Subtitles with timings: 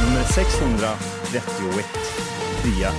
[0.00, 1.84] Nummer 631.
[2.62, 2.90] Trea.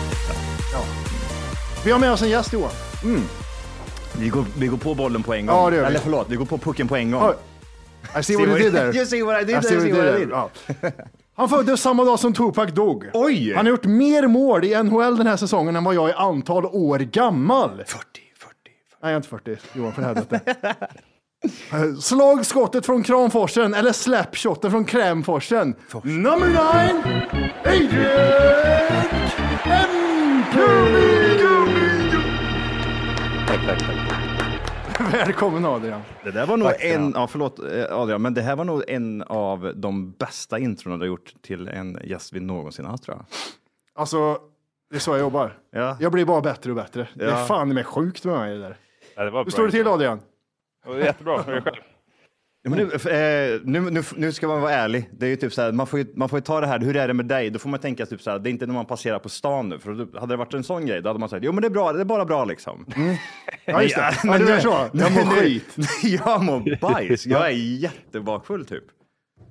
[1.85, 2.71] Vi har med oss en gäst Johan.
[4.19, 5.55] Vi går, vi går på bollen på en gång.
[5.57, 5.89] Ja, det gör vi.
[5.89, 7.31] Eller förlåt, vi går på pucken på en gång.
[8.19, 8.91] I see what you did there.
[8.95, 10.29] You see what I did I see what I did did.
[10.29, 10.49] Ja.
[11.35, 13.09] Han föddes samma dag som Tupac dog.
[13.13, 13.53] Oj!
[13.55, 16.65] Han har gjort mer mål i NHL den här säsongen än vad jag är antal
[16.65, 17.69] år gammal.
[17.69, 18.01] 40, 40,
[18.37, 18.53] 40.
[19.03, 19.57] Nej, jag är inte 40.
[19.73, 20.39] Johan, för helvete.
[21.43, 25.75] Eh, Slag skottet från Kramforsen, eller slapshotten från Krämforsen.
[26.03, 27.21] Number nine,
[27.65, 29.05] Adrian
[33.47, 35.11] Tack, tack, tack.
[35.13, 36.01] Välkommen Adrian.
[36.23, 38.83] Det där var nog Tack, en, ja förlåt eh, Adrian, men det här var nog
[38.87, 43.17] en av de bästa intron du har gjort till en gäst vi någonsin haft tror
[43.17, 43.25] jag.
[43.95, 44.37] Alltså,
[44.89, 45.57] det är så jag jobbar.
[45.71, 45.97] Ja.
[45.99, 47.07] Jag blir bara bättre och bättre.
[47.13, 47.45] Det är Ja.
[47.45, 48.77] fan med sjukt med mig det där.
[49.15, 50.19] Ja, det var Hur står det till Adrian?
[50.85, 51.41] Det var jättebra.
[51.41, 51.75] Hur är det själv?
[52.63, 55.09] Ja, men nu, eh, nu, nu, nu ska man vara ärlig.
[55.11, 56.79] Det är ju typ så här, man, får ju, man får ju ta det här,
[56.79, 57.49] hur är det med dig?
[57.49, 59.69] Då får man tänka typ så här, det är inte när man passerar på stan
[59.69, 59.79] nu.
[59.79, 61.69] För hade det varit en sån grej, då hade man sagt, jo men det är
[61.69, 62.85] bra, det är bara bra liksom.
[63.65, 64.13] Ja, just det.
[64.23, 64.69] Ja, du är så.
[64.93, 65.75] Jag mår skit.
[66.03, 67.25] jag mår bajs.
[67.27, 68.83] Jag är jättebakfull typ.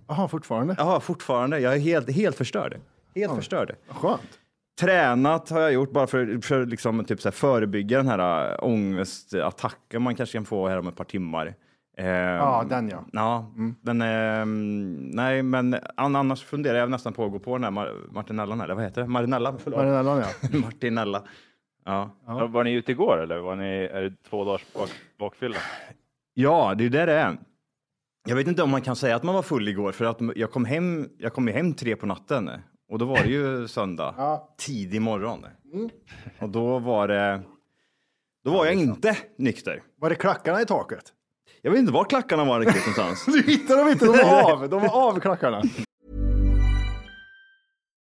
[0.08, 0.74] Jaha, fortfarande?
[0.78, 1.60] Ja, fortfarande.
[1.60, 2.80] Jag är helt, helt förstörd.
[3.14, 3.74] Helt förstörd.
[3.88, 4.38] Skönt.
[4.80, 8.56] Tränat har jag gjort bara för, för liksom, typ så här, förebygga den här äh,
[8.68, 11.54] ångestattacken man kanske kan få här om ett par timmar.
[11.98, 13.04] Eh, Ja, den ja.
[13.12, 13.52] Ja,
[13.82, 17.70] men ehm, nej, men an- annars funderar jag nästan på att gå på den här
[17.70, 19.08] Mar- Martinellan, eller vad heter det?
[19.08, 19.54] Marinella?
[19.58, 19.78] Förlåt.
[19.80, 20.58] Marinellan ja.
[20.58, 21.22] Martinella.
[21.84, 22.10] Ja.
[22.26, 22.46] Ja.
[22.46, 25.56] Var ni ute igår eller var ni, är det två dagars bak, bakfylla?
[26.34, 27.36] ja, det är det det är.
[28.28, 30.50] Jag vet inte om man kan säga att man var full igår, för att jag
[30.50, 32.50] kom hem, jag kom hem tre på natten
[32.90, 34.54] och då var det ju söndag, Ja.
[34.58, 35.46] tidig morgon.
[36.38, 37.42] Och då var det,
[38.44, 39.82] då var jag inte nykter.
[40.00, 41.04] Var det klackarna i taket?
[41.62, 43.24] Jag vet inte var klackarna var riktigt någonstans.
[43.44, 44.68] Du hittade dem inte, de var av.
[44.68, 45.62] De var av klackarna.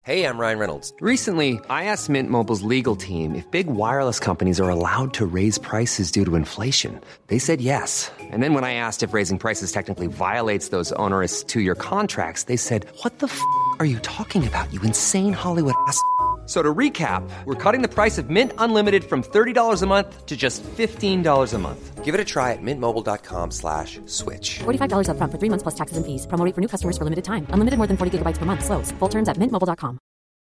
[0.07, 0.93] Hey, I'm Ryan Reynolds.
[1.01, 5.57] Recently, I asked Mint Mobile's legal team if big wireless companies are allowed to raise
[5.57, 7.01] prices due to inflation.
[7.27, 8.11] They said yes.
[8.31, 12.43] And then when I asked if raising prices technically violates those onerous two year contracts,
[12.43, 13.39] they said, What the f
[13.79, 15.99] are you talking about, you insane Hollywood ass?
[16.45, 20.37] So to recap, we're cutting the price of Mint Unlimited from $30 a month to
[20.37, 22.03] just $15 a month.
[22.05, 24.59] Give it a try at mintmobile.com slash switch.
[24.59, 26.27] $45 upfront for three months plus taxes and fees.
[26.27, 27.47] Promo for new customers for limited time.
[27.49, 28.63] Unlimited more than 40 gigabytes per month.
[28.63, 28.91] Slows.
[28.99, 29.97] Full terms at mintmobile.com.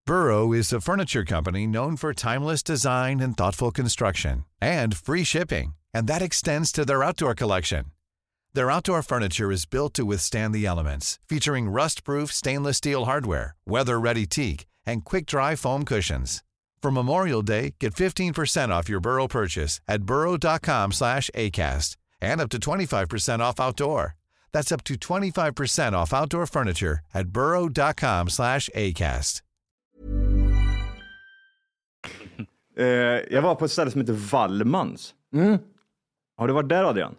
[0.06, 5.74] Burrow is a furniture company known for timeless design and thoughtful construction and free shipping,
[5.94, 7.86] and that extends to their outdoor collection.
[8.56, 14.28] Their outdoor furniture is built to withstand the elements, featuring rust-proof stainless steel hardware, weather-ready
[14.28, 16.44] teak, and quick-dry foam cushions.
[16.82, 22.50] For Memorial Day, get 15% off your Burrow purchase at burrow.com slash ACAST and up
[22.50, 24.16] to 25% off outdoor.
[24.52, 29.42] That's up to 25% off outdoor furniture at burrow.com slash ACAST.
[32.78, 32.86] Eh,
[33.32, 35.14] jag var på ett ställe som heter Wallmans.
[36.38, 37.16] Har du varit där Adrian?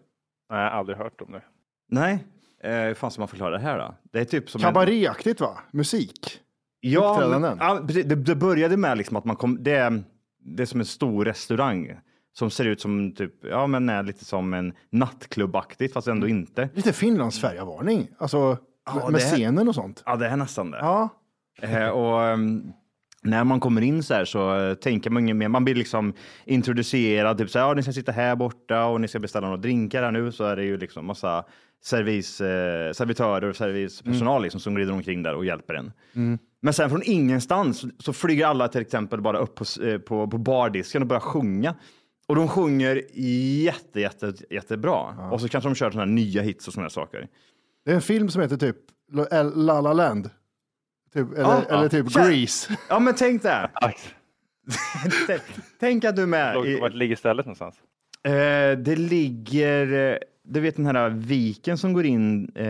[0.55, 1.43] Nej, jag har aldrig hört om det.
[1.89, 2.25] Nej.
[2.63, 3.95] Eh, hur fan ska man förklara det här då?
[4.13, 4.63] Det är typ som en...
[4.65, 5.59] Kabaréaktigt va?
[5.71, 6.41] Musik.
[6.81, 10.03] Ja, men, ja, det, det började med liksom att man kom, det, är-
[10.39, 11.97] det är som en stor restaurang
[12.33, 16.69] som ser ut som typ, ja men är lite som en nattklubbaktigt fast ändå inte.
[16.75, 18.09] Lite Finlands färjavarning.
[18.19, 18.59] Alltså
[18.95, 20.03] med, med är- scenen och sånt.
[20.07, 20.79] Ja, det är nästan det.
[20.79, 21.09] Ja.
[21.63, 22.73] Eh, och ehm,
[23.25, 25.49] när man kommer in så här så eh, tänker man inget mer.
[25.49, 29.09] Man blir liksom introducerad, typ så här, ja, ni ska sitta här borta och ni
[29.09, 30.33] ska beställa några drinkar här nu.
[30.33, 31.45] Så är det ju liksom massa
[31.85, 35.93] servis, eh, servitörer och servispersonal liksom, som glider omkring där och hjälper en.
[36.63, 40.39] Men sen från ingenstans så flyger alla till exempel bara upp på, eh, på, på
[40.39, 41.75] bardisken och börjar sjunga.
[42.27, 43.03] Och de sjunger
[43.65, 45.29] jätte, jätte, jättebra.
[45.33, 47.29] Och så kanske de kör sådana här nya hits och sådana saker.
[47.85, 48.77] Det är en film som heter typ
[49.55, 50.31] La La Land.
[51.15, 51.89] Typ, eller, Ja, eller ja.
[51.89, 52.77] typ Kär- Grease.
[52.89, 53.71] Ja, men tänk det.
[55.81, 56.55] Tänk- att du är med.
[56.55, 57.75] Låg- i- Vart ligger stället någonstans?
[58.25, 62.65] Eh, det ligger, eh, du vet den här viken som går in, eh,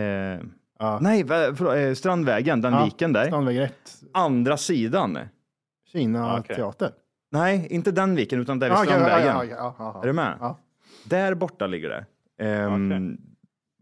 [1.01, 3.25] nej, va- förlåt, eh, Strandvägen, den Ja, viken där.
[3.25, 3.73] Strandväg 1.
[4.13, 5.19] Andra sidan.
[5.91, 6.55] Kina Ah, okej.
[6.55, 6.91] teater.
[7.31, 9.27] Nej, inte den viken, utan där vid Ja, okej, Strandvägen.
[9.27, 10.01] ja, ja, ja, ja, ja.
[10.03, 10.37] Är du med?
[10.39, 10.59] Ja.
[11.03, 12.05] Där borta ligger det.
[12.45, 13.17] Ehm,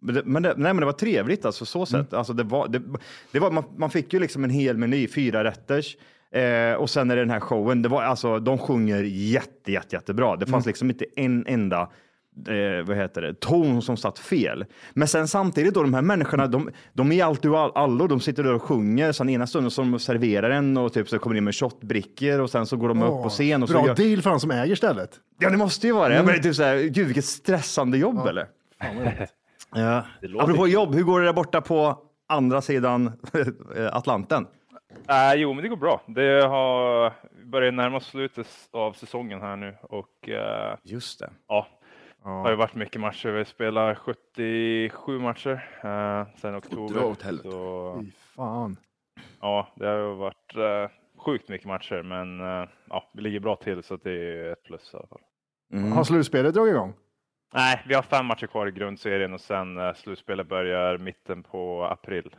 [0.03, 1.85] men, det, men, det, nej, men det var trevligt alltså så Mm.
[1.85, 2.13] sett.
[2.13, 2.81] Alltså, det var, det,
[3.31, 5.97] det var, man, man fick ju liksom en hel meny, fyra rätters.
[6.31, 9.95] Eh, och sen är det den här showen, det var, alltså, de sjunger jätte, jätte,
[9.95, 10.35] jättebra.
[10.35, 10.51] Det Mm.
[10.51, 11.89] fanns liksom inte en enda
[12.47, 14.65] eh, vad heter det, ton som satt fel.
[14.93, 18.19] Men sen samtidigt då, de här människorna, de, de är alltid och all, allo, de
[18.19, 21.35] sitter där och sjunger, sen ena stunden så de serverar en och typ så kommer
[21.35, 23.87] in med shotbrickor och sen så går de upp Åh, på scen och så Bra
[23.87, 25.11] gör, deal för han som äger stället.
[25.39, 26.15] Ja, det måste ju vara det.
[26.15, 28.47] Jag började typ så här, gud vilket stressande jobb eller?
[29.75, 30.05] Ja.
[30.39, 30.71] Apropå kul.
[30.71, 31.97] jobb, hur går det där borta på
[32.27, 33.11] andra sidan
[33.91, 34.47] Atlanten?
[35.09, 36.01] Äh, jo, men det går bra.
[36.07, 41.29] Det har vi börjar närma oss slutet av säsongen här nu och eh, Just det.
[41.47, 41.67] ja,
[42.23, 43.29] det har ju varit mycket matcher.
[43.29, 45.53] Vi spelar 77 matcher
[45.85, 46.99] uh, sedan oktober.
[46.99, 47.51] dra åt helvete.
[47.51, 48.77] Så, Fy fan.
[49.41, 53.55] ja, det har ju varit eh, sjukt mycket matcher, men eh, ja, vi ligger bra
[53.55, 55.21] till så det är ett plus i alla fall.
[55.73, 55.91] Mm.
[55.91, 56.93] Har slutspelet dragit igång?
[57.53, 61.83] Nej, vi har fem matcher kvar i grundserien och sen uh, slutspelet börjar mitten på
[61.85, 62.35] april.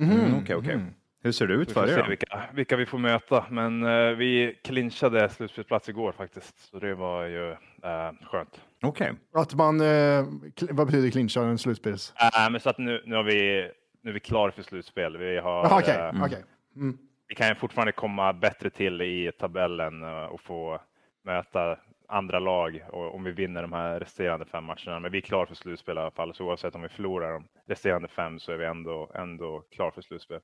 [0.00, 0.80] Mm, Okej, okej.
[1.22, 4.10] Hur ser det ut Vi för får er vilka, vilka vi får möta, men eh,
[4.10, 8.60] vi clinchade slutspelsplats igår faktiskt, så det var ju eh, skönt.
[8.82, 9.12] Okej.
[9.34, 12.14] Att man, eh, kl- vad betyder clincha en slutspels?
[12.16, 13.70] Äh, men så att nu, nu, har vi,
[14.02, 15.16] nu är vi klara för slutspel.
[15.16, 16.44] Vi, har, Jaha, Okej, eh, okej.
[16.76, 16.98] Mm.
[17.28, 20.80] vi kan ju fortfarande komma bättre till i tabellen och få
[21.24, 25.00] möta andra lag och, om vi vinner de här resterande fem matcherna.
[25.00, 27.44] Men vi är klara för slutspel i alla fall, så oavsett om vi förlorar de
[27.66, 30.40] resterande fem så är vi ändå, ändå klara för slutspel.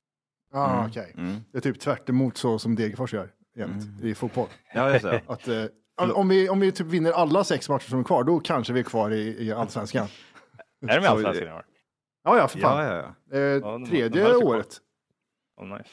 [0.53, 1.15] Ah, okej.
[1.51, 4.47] Det är typ tvärt emot så som Degerfors gör jämt i fotboll.
[4.73, 5.21] Ja, just det.
[5.27, 5.65] Att, eh,
[5.95, 8.79] om vi, om vi typ vinner alla sex matcher som är kvar, då kanske vi
[8.79, 10.07] är kvar i, i allsvenskan.
[10.87, 11.65] Är de i allsvenskan i år?
[12.23, 12.85] Ja, ja, för fan.
[12.85, 13.37] Ja, ja, ja.
[13.37, 14.45] Eh, tredje kvar.
[14.45, 14.77] året.
[15.57, 15.89] Oh, nice.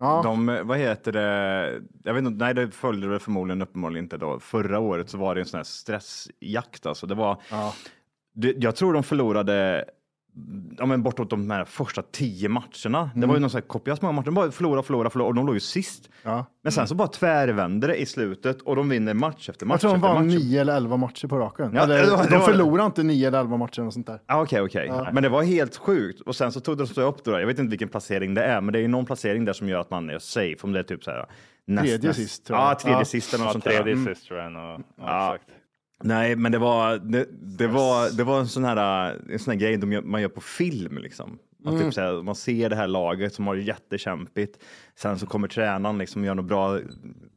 [0.00, 0.20] Ja.
[0.24, 1.80] De, vad heter det?
[2.04, 4.40] Jag vet inte, nej, det följde det förmodligen uppenbarligen inte då.
[4.40, 7.06] Förra året så var det en sån här stressjakt alltså.
[7.06, 7.74] Det var, Ja.
[8.32, 9.84] det, jag tror de förlorade
[10.78, 13.10] ja, men bortåt de här första tio matcherna.
[13.14, 14.24] Det var ju någon sån här kopiös många matcher.
[14.26, 16.10] De bara förlora, förlora, förlora och de låg ju sist.
[16.22, 16.44] Ja.
[16.62, 19.80] Men sen så bara tvärvände det i slutet och de vinner match efter match Jag
[19.80, 21.70] tror de vann nio eller elva matcher på raken.
[21.74, 24.20] Ja, eller, det var- det de förlorade inte nio eller elva matcher och sånt där.
[24.26, 24.90] Ja, Okej, okej.
[25.12, 26.20] Men det var helt sjukt.
[26.20, 27.30] Och sen så tog de sig upp då.
[27.40, 29.68] Jag vet inte vilken placering det är, men det är ju någon placering där som
[29.68, 30.56] gör att man är safe.
[30.62, 31.26] Om det är typ så här.
[31.66, 32.70] Näst, Tredje näst, sist, tror jag.
[32.70, 33.04] Ja, tredje Ja.
[33.04, 33.70] sist eller något Ja, sånt där.
[33.70, 34.14] tredje Mm.
[34.14, 34.52] sist tror jag.
[34.52, 35.34] Ja, Ja.
[35.34, 35.50] exakt.
[36.02, 37.26] Nej, men det var, det,
[37.58, 40.40] det var, det var en sån här, en sån här grej de man gör på
[40.40, 40.98] film.
[40.98, 41.38] Liksom.
[41.64, 41.80] Att Mm.
[41.82, 44.58] typ så här, man ser det här laget som har det jättekämpigt.
[44.98, 46.78] Sen så kommer tränaren liksom gör något bra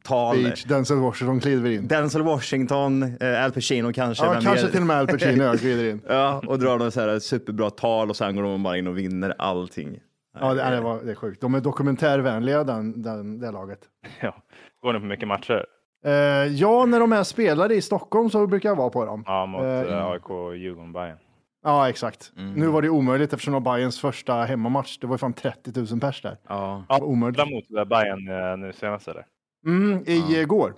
[0.04, 0.44] tal.
[0.44, 1.88] Beach, Denzel Washington kliver in.
[1.88, 4.26] Denzel Washington, eh, Al Pacino kanske.
[4.26, 6.02] Ja, kanske till och med Al Pacino glider in.
[6.08, 8.98] Ja, och drar något så här superbra tal och sen går de bara in och
[8.98, 10.00] vinner allting.
[10.40, 11.42] Ja, det, det, var, det är sjukt.
[11.42, 13.80] De är dokumentärvänliga, den, den, det laget.
[14.22, 14.36] Ja.
[14.84, 15.66] Går ni på mycket matcher?
[16.04, 16.12] Eh,
[16.48, 19.24] ja, när de är spelare i Stockholm så brukar jag vara på dem.
[19.28, 21.18] Ja, mot Eh, eh, AIK, Djurgården, Bayern.
[21.64, 22.32] Ja, exakt.
[22.36, 24.98] Nu var det omöjligt eftersom det var Bayerns första hemmamatch.
[24.98, 26.38] Det var ju fan 30 000 pers där.
[26.48, 26.86] Ja.
[26.90, 27.38] Ja, omöjligt.
[27.38, 29.26] Däremot eh, Bayern nu senast eller?
[29.66, 30.74] Mm, I går.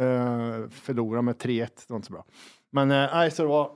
[0.00, 2.24] Uh, förlorade med 3-1, det var inte så bra.
[2.72, 3.70] Men nej, så det var,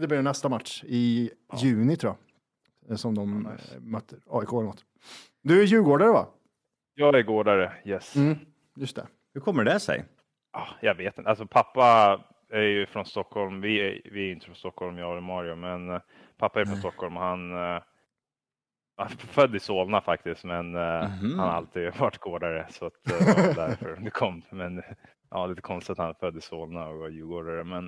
[0.00, 2.98] det blir nästa match i juni tror jag.
[2.98, 4.84] Som de eh, möter AIK eller något.
[5.42, 6.26] Du är djurgårdare va?
[6.94, 8.16] Jag är gårdare, yes.
[8.16, 8.38] Mm,
[8.76, 9.06] just det.
[9.34, 10.04] Hur kommer det sig?
[10.52, 11.30] Ah, jag vet inte.
[11.30, 13.60] Alltså pappa är ju från Stockholm.
[13.60, 16.00] Vi är, vi är inte från Stockholm, jag och Mario, men eh,
[16.38, 17.82] pappa är från Stockholm och han eh,
[18.96, 21.38] han född i Solna faktiskt, men eh, Mhm.
[21.38, 24.42] han har alltid varit gårdare så att det var därför det kom.
[24.50, 24.82] Men
[25.30, 27.84] ja, lite konstigt att han är född i Solna och var djurgårdare, men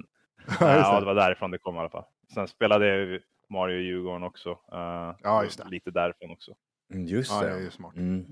[0.61, 1.01] Ja, ja, det.
[1.01, 2.05] det var därifrån det kom i alla fall.
[2.35, 4.59] Sen spelade Mario i Djurgården också.
[5.23, 5.69] Ja, just det.
[5.69, 6.53] Lite därifrån också.
[6.95, 7.49] Mm, Just Ja, det.
[7.49, 7.97] det är ju smart.
[7.97, 8.25] Mm.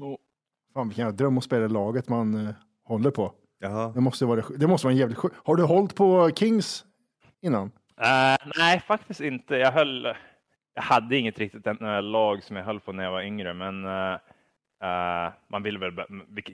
[0.75, 3.35] Fan vilken dröm att spela i laget man håller på.
[3.63, 3.93] Jaha.
[3.95, 6.85] Det måste, vara, det måste vara en jävligt skö- Har du hållit på Kings
[7.43, 7.67] innan?
[8.01, 9.57] Eh, nej, faktiskt inte.
[9.57, 10.05] Jag höll.
[10.75, 11.67] Jag hade inget riktigt
[12.03, 14.13] lag som jag höll på när jag var yngre, men eh,
[14.83, 15.93] eh, man vill väl.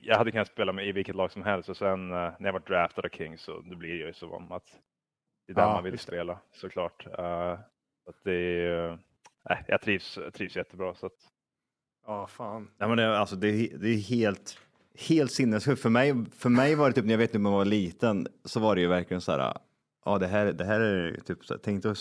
[0.03, 2.61] Jag hade kunnat spela med i vilket lag som helst och sen när jag var
[2.61, 4.65] draftad av Kings så då blir det ju så om att
[5.47, 6.13] det är där Ja, man vill just det.
[6.13, 7.07] spela såklart.
[7.07, 7.59] Uh,
[8.05, 8.99] så att det
[9.69, 11.13] jag trivs, trivs jättebra så att
[12.07, 12.71] Ja, fan.
[12.79, 13.51] Nej, men det, är- alltså, det,
[13.81, 14.59] det är helt,
[14.99, 15.83] helt sinnessjukt.
[15.83, 18.61] För mig, för mig var det typ när jag vet när man var liten så
[18.61, 19.55] var det ju verkligen så här.
[20.05, 21.95] Ja, det här, det här är typ så här, tänkte,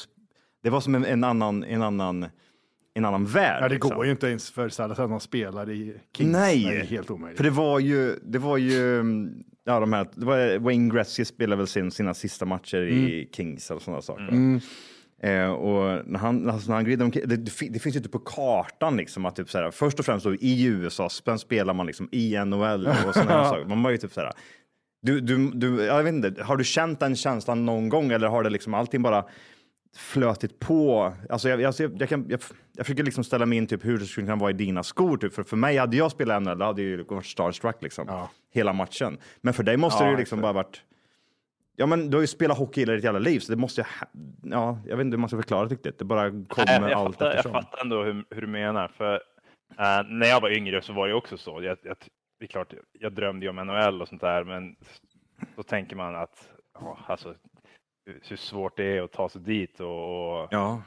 [0.63, 2.25] det var som en, en annan, en annan,
[2.93, 3.63] en annan värld.
[3.63, 3.95] Ja, det liksom.
[3.95, 6.31] går ju inte ens för Sallas att man spelar i Kings.
[6.31, 6.63] Nej.
[6.63, 7.37] det är helt omöjligt.
[7.37, 11.25] För det var ju, det var ju, mm, ja de här, det var Wayne Gretzky
[11.25, 14.27] spelade väl sin, sina sista matcher i Kings och sådana saker.
[14.27, 14.59] Mm.
[15.23, 18.09] Eh, och när han, alltså när han omkring, det, det, fin- det finns ju inte
[18.09, 21.85] på kartan liksom att typ såhär, först och främst då, i USA, sen spelar man
[21.85, 23.65] liksom i NHL och sådana här saker.
[23.65, 24.31] Man var ju typ såhär,
[25.01, 28.43] du, du, du, jag vet inte, har du känt den känslan någon gång eller har
[28.43, 29.25] det liksom allting bara
[29.97, 31.13] flötit på?
[31.29, 32.39] Alltså jag, jag, jag, kan, jag,
[32.77, 35.17] jag försöker liksom ställa mig in typ hur det skulle kunna vara i dina skor.
[35.17, 35.33] Typ.
[35.33, 38.29] För, för mig, hade jag spelat NHL, hade jag ju varit starstruck liksom, Ja.
[38.53, 39.17] hela matchen.
[39.41, 40.81] Men för dig måste Ja, det ju liksom bara varit
[41.79, 43.87] Ja, men du har ju spelat hockey hela ditt jävla liv, så det måste ju...
[44.51, 45.99] Ja, jag vet inte hur man ska förklara det riktigt.
[45.99, 47.51] Det bara kommer Nej, jag, allt fattar, jag eftersom.
[47.61, 48.87] fattar ändå hur, hur du menar.
[48.87, 49.13] För
[49.77, 51.61] eh, när jag var yngre så var det också så.
[51.63, 51.95] Jag, jag,
[52.39, 54.75] det är klart, jag drömde ju om NHL och sånt där, men
[55.55, 57.35] då tänker man att ja, alltså,
[58.23, 60.81] hur- svårt det är att ta sig dit och, och, Ja,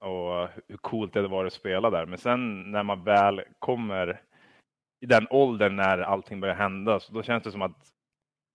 [0.00, 2.06] och hur coolt det var att spela där.
[2.06, 4.20] Men sen när man väl kommer
[5.00, 7.92] i den åldern när allting börjar hända, så då känns det som att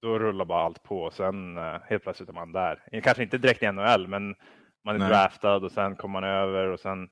[0.02, 3.02] då rullar bara allt på och sen eh, helt plötsligt är man där.
[3.04, 4.36] Kanske inte direkt i NHL, men
[4.86, 5.10] man är Nej.
[5.10, 7.10] draftad och sen kommer man över och sen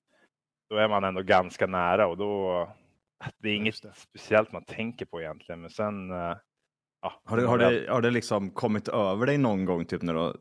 [0.70, 2.68] då är man ändå ganska nära och då
[3.38, 5.62] det är inget speciellt man tänker på egentligen.
[5.62, 6.38] Men sen eh,
[7.02, 10.14] ja, har, det, har, det, har det liksom kommit över dig någon gång, typ när
[10.14, 10.34] du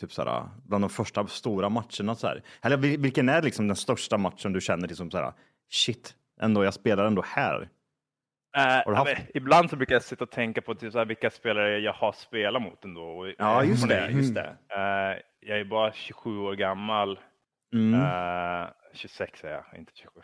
[0.00, 2.42] Typ såhär, bland de första stora matcherna så här.
[2.62, 5.32] Eller vil- vilken är liksom den största matchen du känner liksom såhär,
[5.72, 7.68] shit, ändå, jag spelar ändå här.
[8.54, 11.78] Haft- men ibland så brukar jag sitta och tänka på typ, så här, vilka spelare
[11.78, 13.02] jag har spelat mot ändå.
[13.02, 14.56] Och, Ja, just från det, just det.
[14.68, 17.18] Eh, jag är bara 27 år gammal.
[17.74, 18.00] Mm.
[18.00, 20.20] Eh, 26 är jag, inte 27.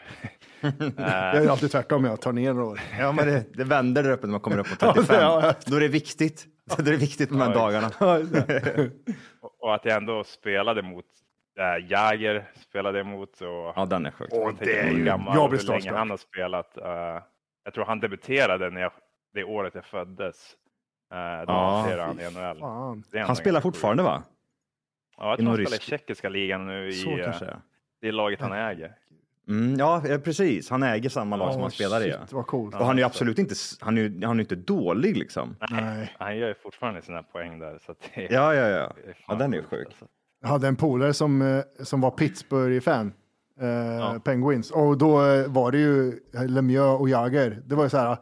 [0.96, 2.80] Jag är alltid tvärtom, jag tar ner år.
[2.98, 5.20] Ja, men det, det vänder där uppe när man kommer upp på Ja, det- 35.
[5.20, 5.54] ja.
[5.66, 6.46] Då är det viktigt.
[6.64, 7.90] Då är det viktigt med de här dagarna.
[9.40, 11.04] Och, och att jag ändå spelade mot
[11.58, 13.40] äh, Jäger, spelade jag mot.
[13.40, 14.32] Och, Ja, den är sjuk.
[14.32, 16.76] och det är ju- gammal, hur länge han har spelat.
[16.76, 17.22] Eh,
[17.68, 18.92] jag tror han debuterade när jag,
[19.34, 20.56] det året jag föddes.
[21.14, 22.62] Uh, då Ja, han i NHL.
[23.26, 24.22] Han spelar fortfarande va?
[25.16, 27.56] Ja, jag i tror han spelar i tjeckiska ligan nu i Så eh, kanske
[28.00, 28.94] det laget han äger.
[29.48, 30.70] Mm, ja, eh, precis.
[30.70, 32.12] Han äger samma lag som Ja, han spelar i.
[32.12, 32.74] shit, vad coolt.
[32.74, 35.56] Och han är ju absolut inte, han är, han är inte dålig liksom.
[35.70, 36.14] Nej.
[36.18, 37.78] Han gör ju fortfarande sina poäng där.
[37.78, 38.92] Så att det, Ja, ja, ja.
[39.04, 39.86] det är Ja, den är ju sjuk.
[39.86, 40.06] alltså.
[40.40, 43.12] Jag hade en polare som, eh, som var Pittsburgh-fan.
[43.60, 44.70] Eh, Penguins.
[44.70, 47.62] Och då eh, var det ju Lemieux och Jagr.
[47.66, 48.16] Det var ju så här,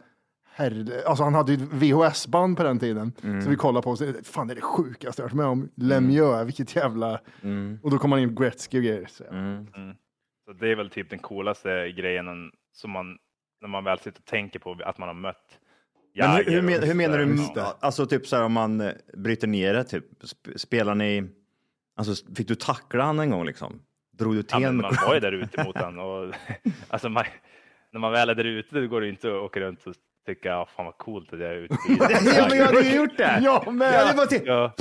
[0.55, 3.13] herre, alltså han hade ju VHS-band på den tiden.
[3.23, 3.43] Mm.
[3.43, 5.47] Så vi kollade på och så, fan det är det sjukaste jag har varit med
[5.47, 5.69] om.
[5.75, 7.21] Lemieux, vilket jävla...
[7.43, 7.79] Mm.
[7.83, 9.07] Och då kom man in Gretzky och grejer.
[9.09, 9.25] Så,
[10.47, 13.07] Så det är väl typ den coolaste grejen en- som man,
[13.61, 15.59] när man väl sitter och tänker på att man har mött
[16.19, 17.37] Men hur, hur, men, hur menar du?
[17.55, 17.77] Ja.
[17.81, 20.05] Alltså typ så här om man eh, bryter ner det, typ.
[20.23, 21.29] Sp- Spelar ni,
[21.97, 23.81] alltså fick du tackla han en gång liksom?
[24.19, 26.35] Drog du Ja, till men med man var ju där ute mot den och
[26.89, 27.25] alltså man,
[27.93, 29.95] när man väl är där ute då går det inte att åka runt och
[30.27, 31.75] tycka ja, fan vad coolt att jag är ute.
[31.89, 33.41] Ja, men jag hade ju gjort det!
[33.43, 33.95] Jag med!
[33.95, 34.73] Ja, det var till, Ja,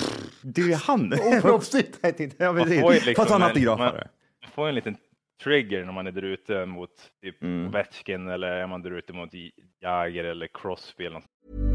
[0.41, 1.13] du är han!
[1.13, 1.99] Oproffsigt!
[2.37, 2.77] ja, man precis.
[2.77, 3.93] ju Får liksom ta en autograf man-
[4.41, 4.97] man får en liten
[5.43, 6.89] trigger när man är där ute mot
[7.21, 7.67] typ Mm.
[7.67, 9.29] Ovechkin eller är man där ute mot
[9.81, 11.74] Jagr eller Crosby eller något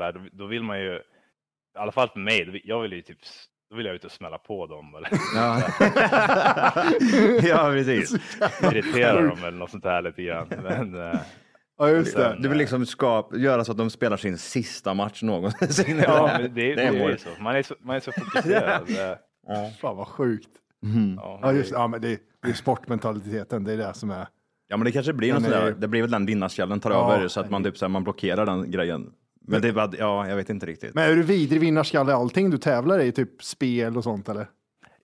[0.00, 3.18] Där, då, då vill man ju, i alla fall för mig, jag vill ju typ,
[3.70, 5.62] då vill jag ut och smälla på dem eller Ja,
[7.42, 8.14] ja precis.
[8.62, 10.46] irritera dem eller något sånt här lite grann.
[10.62, 11.20] Men, eh,
[11.78, 12.22] Ja, just det.
[12.22, 15.98] sen, Du vill liksom skapa, göra så att de spelar sin sista match någonsin.
[16.06, 17.20] Ja, men det, det, är är ju målet.
[17.20, 17.28] så.
[17.42, 18.90] Man är så, man är så fokuserad.
[18.90, 20.48] Eh, Fan vad sjukt.
[21.16, 24.26] Ja, Ja, just, ja, men det, det är sportmentaliteten, det är det som är...
[24.68, 25.74] Ja, men det kanske blir något är sådär.
[25.78, 28.04] Det blir väl den vinnarskallen tar Ja, över så att man typ så här, man
[28.04, 29.12] blockerar den grejen.
[29.50, 30.94] Men det är bara, ja, jag vet inte riktigt.
[30.94, 34.46] Men är du vidrig vinnarskalle i allting du tävlar i, typ spel och sånt eller?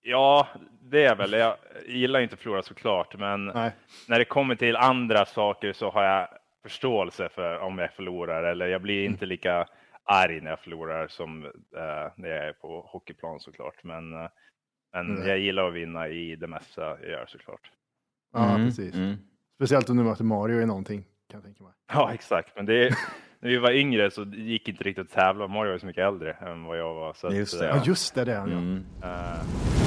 [0.01, 0.47] Ja,
[0.81, 1.31] det är väl.
[1.33, 1.55] Jag
[1.87, 3.71] gillar inte att förlora såklart, men Nej.
[4.07, 6.27] när det kommer till andra saker så har jag
[6.63, 9.67] förståelse för om jag förlorar eller jag blir inte lika
[10.03, 11.51] arg när jag förlorar som eh,
[12.15, 13.83] när jag är på hockeyplan såklart.
[13.83, 14.29] Men, eh,
[14.93, 15.27] men Mm.
[15.27, 17.71] jag gillar att vinna i det mesta jag gör såklart.
[18.33, 18.95] Ja, Mm, precis.
[18.95, 19.15] mm.
[19.55, 21.73] Speciellt om du möter Mario i någonting, kan jag tänka mig.
[21.93, 22.55] Ja, exakt.
[22.55, 22.95] Men det är,
[23.47, 25.47] när vi var yngre så gick inte riktigt att tävla.
[25.47, 27.13] Mario var så mycket äldre än vad jag var.
[27.13, 27.69] Så Just det.
[27.69, 28.57] eh, Ja, just det, det är han ja.
[28.57, 28.83] Mm.
[29.03, 29.86] eh,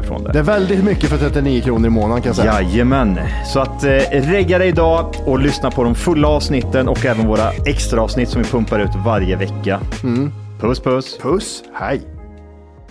[0.03, 0.31] ifrån det.
[0.31, 2.61] Det är väldigt mycket för 39 kronor i månaden kan jag säga.
[2.61, 3.19] Jajamän.
[3.45, 3.89] Så att eh,
[4.31, 8.41] regga dig idag och lyssna på de fulla avsnitten och även våra extra avsnitt som
[8.41, 9.79] vi pumpar ut varje vecka.
[10.61, 11.17] Puss puss!
[11.17, 12.01] Puss, hej.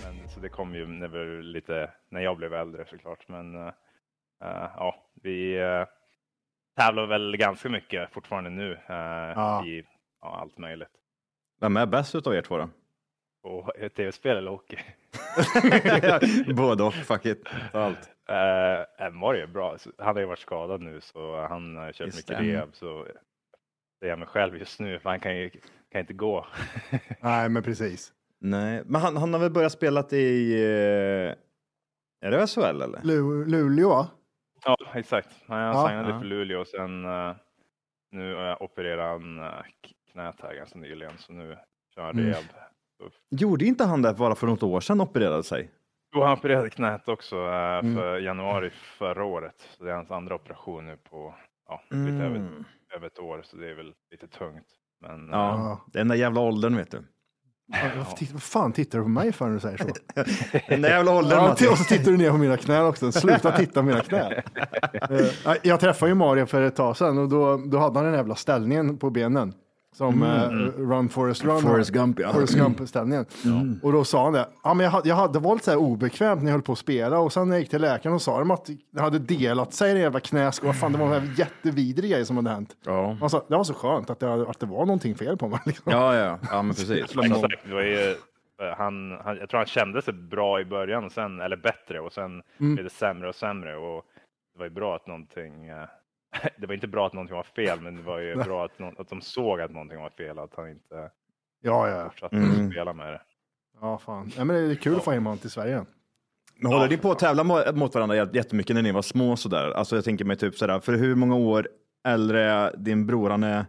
[0.03, 3.27] Men, så det kom ju när, vi, lite, när jag blev äldre såklart.
[3.27, 3.73] Men eh,
[4.77, 5.85] ja, vi uh,
[6.77, 8.95] tävlar väl ganska mycket fortfarande nu eh,
[9.35, 9.65] Ja.
[9.65, 9.83] i
[10.21, 10.89] ja, allt möjligt.
[11.61, 12.69] Vem är bäst utav er två då?
[13.43, 14.77] Och ett tv-spel eller hockey?
[16.55, 17.47] Både och, fuck it.
[17.73, 18.09] Allt.
[18.29, 19.77] Uh, Mario är bra.
[19.97, 22.53] Han har ju varit skadad nu så han har kört Just mycket det.
[22.53, 22.69] rehab.
[22.75, 23.07] Så
[24.01, 25.49] det är jag mig själv just nu för han kan ju
[25.91, 26.45] kan inte gå.
[27.19, 28.13] Nej, men precis.
[28.39, 30.53] Nej, men han, han har väl börjat spela i...
[30.63, 31.35] Eh,
[32.27, 32.99] är det SHL eller?
[33.03, 34.07] Lu- Luleå,
[34.65, 35.29] ja, exakt.
[35.47, 35.87] Han Ja.
[35.87, 36.19] signade Ja.
[36.19, 37.35] för Luleå och sen eh,
[38.11, 39.61] nu uh, opererade han uh,
[40.11, 41.57] knät här ganska nyligen så nu
[41.95, 42.33] kör han Mm.
[43.31, 45.71] Gjorde inte han det bara för något år sedan opererade sig?
[46.15, 47.95] Jo, han opererade knät också eh, Mm.
[47.95, 49.55] för januari förra året.
[49.77, 51.35] Så det är hans andra operation nu på
[51.67, 52.63] ja, lite över, Mm.
[52.95, 54.65] över ett år så det är väl lite tungt.
[55.01, 57.03] Men eh, Ja, den där jävla åldern vet du.
[58.33, 59.85] Vad fan tittar du på mig för när du säger så?
[60.69, 63.11] Den där jävla åldern Ja, och så tittar du ner på mina knän också.
[63.11, 64.31] Sluta titta på mina knän.
[65.45, 68.13] Eh, Jag träffade ju Mario för ett tag sedan och då, då hade han den
[68.13, 69.53] jävla ställningen på benen.
[69.95, 71.61] Som eh, Run Forest Run.
[71.61, 72.33] Forrest Gump, ja.
[72.33, 73.25] Forrest Gump-ställningen.
[73.83, 74.47] Och då sa han det.
[74.63, 76.77] Ja, men jag, hade, jag hade varit så här obekvämt när jag höll på att
[76.77, 79.73] spela och sen när jag gick till läkaren och sa de att det hade delat
[79.73, 80.67] sig det jävla knäskål.
[80.67, 82.75] Vad fan, det var en jättevidrig grej som hade hänt.
[82.85, 83.29] Ja.
[83.29, 85.59] Sa, det var så skönt att det, att det var någonting fel på mig.
[85.65, 85.91] Liksom.
[85.91, 86.91] Ja, ja, ja, men precis.
[86.91, 88.15] Exakt, det var ju, eh,
[88.77, 92.13] han, han, jag tror han kände sig bra i början, och sen, eller bättre, och
[92.13, 92.73] sen Mm.
[92.75, 93.75] blev det sämre och sämre.
[93.77, 94.03] Och
[94.53, 95.75] det var ju bra att någonting, eh,
[96.57, 99.09] det var inte bra att någonting var fel, men det var ju bra att, att
[99.09, 101.11] de såg att någonting var fel, att han inte
[101.63, 102.03] Ja, ja.
[102.09, 102.65] fortsatte Mm.
[102.65, 103.21] att spela med det.
[103.81, 104.31] Ja, fan.
[104.37, 105.85] Ja, men det är kul att få hem honom till Sverige.
[106.55, 109.35] Men håller ni på att tävla mo- mot varandra jät- jättemycket när ni var små
[109.35, 109.71] sådär?
[109.71, 111.67] Alltså jag tänker mig typ sådär, för hur många år
[112.07, 113.29] äldre är din bror?
[113.29, 113.65] Han är...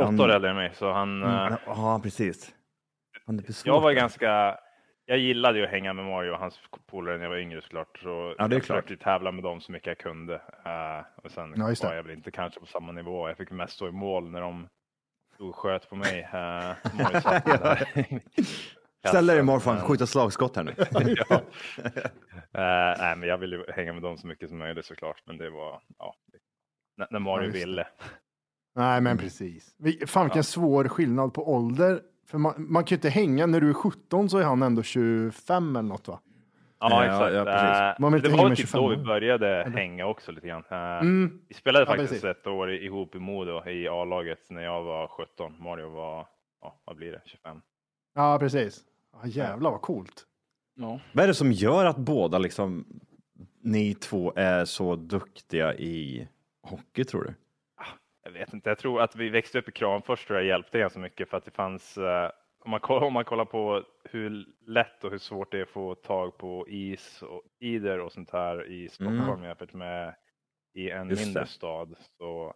[0.00, 2.50] Åtta år äldre än mig, så han, eh, Ja, precis.
[3.26, 4.58] Han jag var ganska,
[5.10, 7.98] jag gillade ju att hänga med Mario och hans polare när jag var yngre såklart.
[8.02, 8.84] Så Ja, det är jag klart.
[8.84, 10.34] försökte tävla med dem så mycket jag kunde.
[10.64, 13.28] Eh, och sen Ja, var jag väl inte kanske på samma nivå.
[13.28, 14.68] Jag fick mest stå i mål när de
[15.34, 16.28] stod sköt på mig.
[16.34, 16.74] Uh.
[19.08, 20.74] Ställ dig i mål, Men- fan, skjuta slagskott här nu.
[21.28, 21.42] ja.
[22.52, 25.22] Eh, nej, men jag ville ju hänga med dem så mycket som möjligt såklart.
[25.26, 26.14] Men det var, ja,
[27.10, 27.52] när, Mario det.
[27.58, 27.86] ville.
[28.74, 29.74] Nej, men precis.
[30.06, 32.00] Fan vilken svår skillnad på ålder.
[32.30, 34.82] För man, man kan ju inte hänga, när du är 17 så är han ändå
[34.82, 36.20] 25 eller något va?
[36.80, 37.34] Ja, Ja, exakt.
[37.34, 37.80] ja, precis.
[37.80, 40.46] Eh, Man vill inte det hänga var typ 25 då vi började hänga också lite
[40.48, 40.62] grann.
[40.70, 41.40] Eh, Mm.
[41.48, 42.24] Vi spelade Ja, faktiskt precis.
[42.24, 45.54] ett år ihop i Modo i A-laget när jag var 17.
[45.62, 46.26] Mario var,
[46.62, 47.60] ja, vad blir det, 25?
[48.14, 48.80] Ja, precis.
[49.12, 50.26] Ja, jävlar vad coolt.
[51.12, 52.84] Vad är det som gör att båda liksom,
[53.62, 56.28] ni två är så duktiga i
[56.62, 57.34] hockey tror du?
[58.32, 60.98] Jag vet inte, jag tror att vi växte upp i Kramfors tror jag hjälpte ganska
[60.98, 62.30] mycket för att det fanns, eh,
[62.64, 65.68] om man, kollar, om man kollar på hur lätt och hur svårt det är att
[65.68, 70.14] få tag på is och ider och sånt här i Stockholm jämfört med
[70.74, 71.46] i en Just mindre det.
[71.46, 72.54] stad så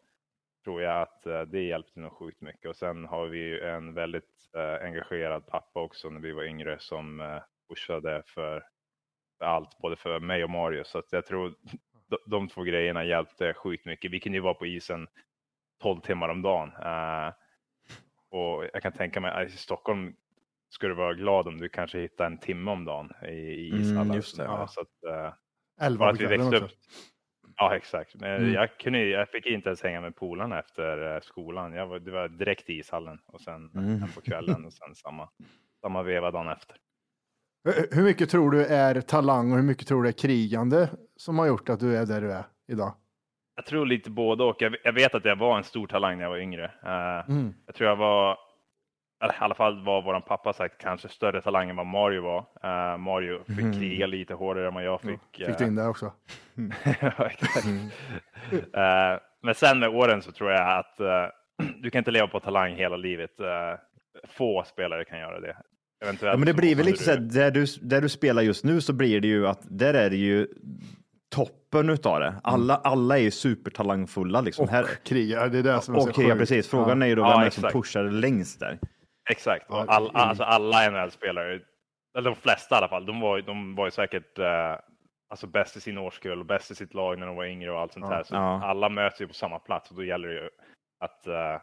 [0.65, 2.71] tror jag att eh, det hjälpte nog sjukt mycket.
[2.71, 6.79] Och sen har vi ju en väldigt eh, engagerad pappa också när vi var yngre
[6.79, 8.65] som pushade för,
[9.39, 10.85] för allt, både för mig och Mario.
[10.85, 11.55] Så att jag tror
[12.07, 14.11] de, de två grejerna hjälpte sjukt mycket.
[14.11, 15.09] Vi kunde ju vara på isen
[15.85, 16.69] 12 timmar om dagen.
[16.69, 17.33] Eh,
[18.31, 20.15] och jag kan tänka mig att i Stockholm
[20.69, 23.83] ska du vara glad om du kanske hittar en timme om dagen i, i Mm,
[23.83, 24.15] ishallar.
[24.15, 24.45] just det.
[24.45, 24.67] Ja.
[24.69, 25.33] Så att, eh,
[25.87, 26.65] Elva på kvällen växte också.
[26.65, 26.81] upp.
[27.57, 28.15] Ja, exakt.
[28.15, 28.53] Men Mm.
[28.53, 31.73] jag, kunde, jag fick inte ens hänga med polarna efter eh, skolan.
[31.73, 34.09] Jag var, det var direkt i ishallen och sen Mm.
[34.15, 35.29] på kvällen och sen samma,
[35.81, 36.77] samma veva dagen efter.
[37.91, 41.47] Hur mycket tror du är talang och hur mycket tror du är krigande som har
[41.47, 42.93] gjort att du är där du är idag?
[43.57, 44.57] Jag tror lite både och.
[44.63, 46.65] Jag, jag vet att jag var en stor talang när jag var yngre.
[46.65, 47.55] Eh, Mm.
[47.67, 48.33] Jag tror jag var,
[49.25, 52.39] i alla fall var våran pappa sagt, kanske större talang än vad Mario var.
[52.63, 53.73] Eh, Mario fick Mhm.
[53.73, 55.21] kriga lite hårdare än vad jag fick.
[55.47, 56.13] Fick du in det också?
[57.01, 57.67] Ja, exakt.
[58.53, 60.97] Eh, men sen med åren så tror jag att
[61.83, 63.31] du kan inte leva på talang hela livet.
[64.29, 65.57] Få spelare kan göra det.
[66.03, 68.65] Eventuellt Ja, men det blir väl lite så här, där du, där du spelar just
[68.65, 70.49] nu så blir det ju att där är det ju
[71.35, 72.35] toppen utav det.
[72.45, 74.65] Alla, alla är ju supertalangfulla liksom.
[74.65, 76.69] Och krigar, det är det som är så Och krigar, precis.
[76.71, 77.05] Frågan Ja.
[77.07, 78.79] är ju då Ja, vem det som pushar längst där.
[79.31, 79.67] Exakt.
[79.69, 80.17] Ja, Och all, mm.
[80.17, 81.61] alltså alla NHL-spelare,
[82.19, 84.79] eller de flesta i alla fall, de var, ju- de var ju säkert eh,
[85.31, 87.81] alltså bäst i sin årskull och bäst i sitt lag när de var yngre och
[87.81, 88.15] allt sånt Ja.
[88.15, 88.23] här.
[88.23, 88.65] Så Ja.
[88.65, 90.49] alla möts ju på samma plats och då gäller det ju
[91.01, 91.61] att eh,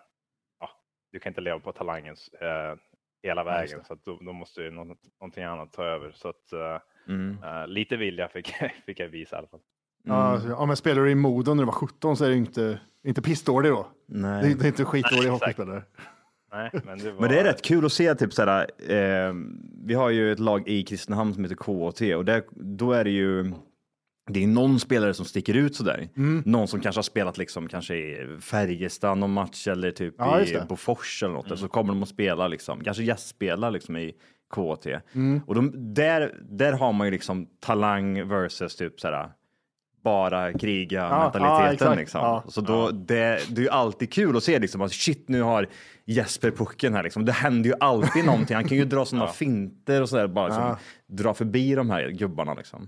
[0.60, 0.70] ja,
[1.12, 2.48] du kan inte leva på talangen eh,
[3.24, 3.84] hela Ja, vägen.
[3.84, 6.12] Så att då, då måste ju något, någonting annat ta över.
[6.12, 7.38] Så att eh, Mm.
[7.44, 8.54] eh, lite vilja fick,
[8.86, 9.60] fick jag visa i alla fall.
[10.04, 12.36] Ja, alltså, ja, men spelar du i Modo när du var 17 så är du
[12.36, 13.88] inte, inte pissdålig då.
[14.08, 14.44] Nej.
[14.44, 15.84] Det, är- det är inte skitdålig hockeyspelare.
[16.54, 19.34] Nej, men, det var, Men det är rätt kul att se typ såhär, eh,
[19.86, 23.10] vi har ju ett lag i Kristinehamn som heter KOT och där, då är det
[23.10, 23.52] ju
[24.30, 26.10] det är någon spelare som sticker ut sådär.
[26.18, 26.44] Mm.
[26.46, 30.58] Någon som kanske har spelat liksom kanske i Färjestad någon match eller typ Ja, i.
[30.70, 31.46] Bofors eller något.
[31.46, 31.58] Mm.
[31.58, 34.14] Så kommer de och spelar liksom, kanske gästspelar liksom i
[34.52, 34.86] KOT.
[35.14, 35.42] Mm.
[35.48, 39.32] Och de, där, där har man ju liksom talang versus typ såhär
[40.04, 42.22] bara kriga Ja, mentaliteten ja, liksom.
[42.22, 42.44] Ja.
[42.48, 45.68] Så då, det, det är ju alltid kul att se liksom att shit nu har
[46.06, 47.26] Jesper pucken här liksom.
[47.26, 48.56] Det händer ju alltid någonting.
[48.56, 50.76] Han kan ju dra sådana finter och sådär bara liksom,
[51.08, 52.88] dra förbi de här gubbarna liksom.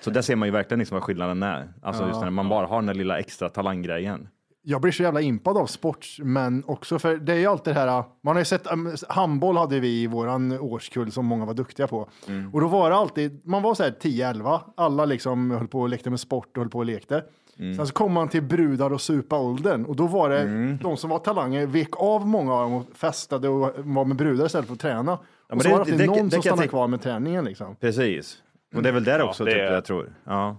[0.00, 1.72] Så där ser man ju verkligen liksom vad skillnaden är.
[1.82, 4.28] Alltså just när man bara har den där lilla extra talanggrejen.
[4.62, 8.04] Jag blir så jävla impad av sportsmän också, för det är ju alltid det här,
[8.22, 11.86] man har ju sett, um, handboll hade vi i våran årskull som många var duktiga
[11.86, 12.08] på.
[12.28, 12.54] Mm.
[12.54, 15.88] Och då var det alltid, man var så här 10-11, alla liksom höll på och
[15.88, 17.24] lekte med sport och höll på och lekte.
[17.58, 17.76] Mm.
[17.76, 21.18] Sen så kom man till brudar och supa-åldern och då var det de som var
[21.18, 24.80] talanger, vek av många av dem och festade och var med brudar istället för att
[24.80, 25.18] träna.
[25.48, 27.44] men och så det- var det alltid det- någon det som stannade kvar med träningen
[27.44, 27.76] liksom.
[27.76, 28.36] Precis.
[28.76, 30.12] Och det är väl där Ja, också det typ, jag tror.
[30.24, 30.56] Ja.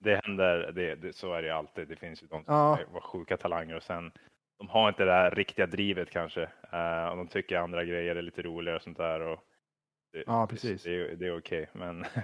[0.00, 1.88] Det händer, det, det, så är det alltid.
[1.88, 2.78] Det finns ju de som Ja.
[2.92, 4.12] var sjuka talanger och sen
[4.58, 6.42] de har inte det där riktiga drivet kanske.
[6.72, 9.20] eh, och de tycker andra grejer är lite roligare och sånt där.
[9.20, 9.38] Och
[10.12, 10.82] det, Ja, precis.
[10.82, 12.04] Det, det, är- okej, men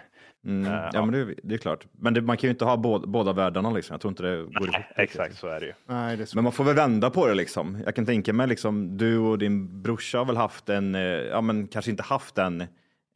[0.47, 0.73] Mm.
[0.73, 1.87] Eh, ja, men det, det är klart.
[1.93, 3.95] Men det, man kan ju inte ha båda, båda världarna liksom.
[3.95, 4.85] Jag tror inte det går ihop.
[4.97, 5.73] exakt så är det ju.
[5.87, 6.37] Nej, det är så.
[6.37, 7.83] Men man får väl vända på det liksom.
[7.85, 11.41] Jag kan tänka mig liksom, du och din brorsa har väl haft en, eh, ja
[11.41, 12.61] men kanske inte haft en,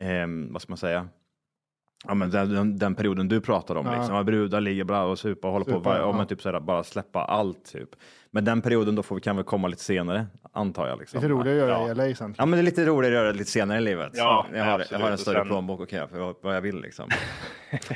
[0.00, 1.08] eh, vad ska man säga,
[2.08, 3.96] ja men den, den, den perioden du pratar om Ja.
[3.98, 4.24] liksom.
[4.26, 6.12] Brudar ligger bra och supa och håller på, Supa, ja, ja.
[6.12, 7.88] men typ sådär, bara släppa allt typ.
[8.30, 10.98] Men den perioden då får vi, kan väl komma lite senare, antar jag.
[10.98, 11.20] Liksom.
[11.20, 12.04] Lite roligare att göra Ja.
[12.04, 12.34] i LA sen.
[12.38, 14.12] Ja, men det är lite roligare att göra det lite senare i livet.
[14.14, 15.00] Ja, jag, har, jag absolut.
[15.02, 17.08] har en Och större sen- plånbok och kan göra för vad jag vill liksom.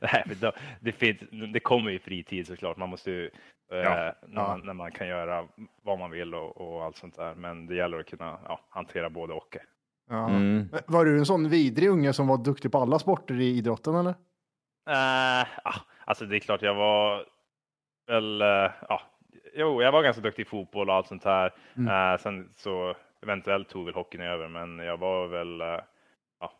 [0.00, 1.18] nej, men då, det, finns,
[1.52, 2.76] det kommer ju fritid såklart.
[2.76, 3.24] Man måste ju,
[3.72, 3.94] eh, Ja.
[3.94, 4.48] när, Ja.
[4.48, 5.44] Man, när man kan göra
[5.84, 7.34] vad man vill och, och allt sånt där.
[7.34, 9.56] Men det gäller att kunna ja, hantera både och.
[10.08, 10.28] Ja.
[10.28, 10.68] Mm.
[10.86, 14.14] Var du en sån vidrig unge som var duktig på alla sporter i idrotten eller?
[14.90, 17.26] Uh, alltså det är klart jag var
[18.06, 19.00] väl, eh, ja,
[19.54, 21.54] jo, jag var ganska duktig i fotboll och allt sånt här.
[21.76, 22.12] Mm.
[22.12, 25.80] Eh, sen så eventuellt tog väl hockeyn över, men jag var väl eh,
[26.40, 26.52] ja,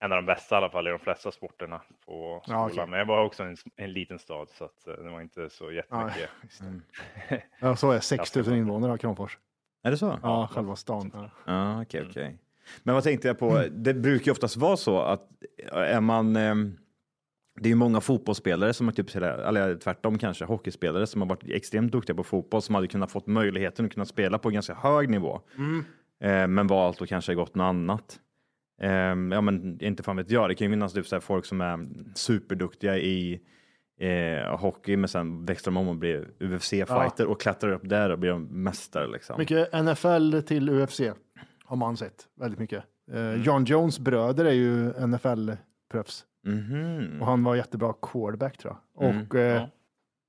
[0.00, 2.60] en av de bästa i alla fall i de flesta sporterna på skolan.
[2.60, 2.86] Ja, okej.
[2.86, 6.30] Men jag var också en, en liten stad så att det var inte så jättemycket.
[7.60, 9.38] Ja, så är 6 000 invånare av Kramfors.
[9.82, 10.18] Är det så?
[10.22, 11.10] Ja, själva stan.
[11.14, 11.30] Ja.
[11.46, 12.38] Ja, okej, okej.
[12.82, 13.64] Men vad tänkte jag på?
[13.70, 15.28] Det brukar ju oftast vara så att
[15.72, 16.36] är man...
[16.36, 16.76] ehm,
[17.60, 21.48] Det är ju många fotbollsspelare som har typ eller tvärtom kanske, hockeyspelare som har varit
[21.50, 25.08] extremt duktiga på fotboll som hade kunnat fått möjligheten att kunna spela på ganska hög
[25.08, 25.40] nivå.
[26.20, 28.18] eh, men valt att kanske gått något annat.
[28.82, 30.48] Eh, ja, men inte fan vet jag.
[30.50, 33.40] Det kan ju finnas typ så folk som är superduktiga i
[34.00, 38.18] eh, hockey, men sen växlar de om och blir UFC-fighter och klättrar upp där och
[38.18, 39.38] blir de mästare liksom.
[39.38, 41.00] Mycket NFL till UFC
[41.70, 42.84] har man sett väldigt mycket.
[43.12, 43.42] Eh, Mm.
[43.42, 47.18] John Jones bröder är ju NFL-proffs Mhm.
[47.20, 49.10] och han var jättebra quarterback tror jag.
[49.10, 49.26] Mm.
[49.26, 49.62] Och eh,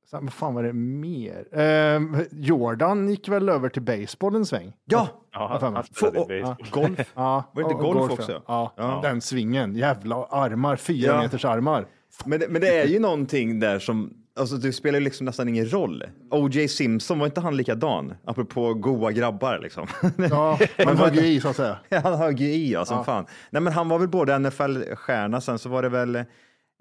[0.10, 1.46] sen, vad fan var det mer?
[1.60, 4.74] Eh, Jordan gick väl över till baseball en sväng?
[4.86, 5.08] Ja!
[5.32, 6.84] Ja, han var spelade Få- baseball.
[6.86, 7.12] Golf?
[7.16, 8.14] Ja, Var det inte och- och golf ja.
[8.14, 8.42] också?
[8.48, 9.00] Ja, Ja.
[9.04, 9.76] den svingen.
[9.76, 11.18] Jävla armar, fyra Ja.
[11.22, 11.86] meters armar.
[12.26, 15.70] Men, men det är ju någonting där som, alltså det spelar ju liksom nästan ingen
[15.74, 16.04] roll.
[16.30, 16.68] O.J.
[16.68, 18.14] Simpson, var inte han likadan?
[18.26, 19.88] Apropå goa grabbar liksom.
[20.30, 21.78] Ja, man högg ju i så att säga.
[22.04, 23.04] han högg ju i ja, som Ja.
[23.04, 23.26] fan.
[23.50, 26.24] Nej men han var väl både NFL-stjärna, sen så var det väl